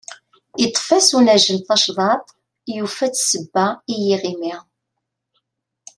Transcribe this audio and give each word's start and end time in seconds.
Iṭṭef-as 0.63 1.09
unajjel 1.17 1.59
tacḍaḍt, 1.67 2.27
yufa-d 2.75 3.15
sseba 3.19 3.65
i 3.93 3.95
yiɣimi. 4.05 4.55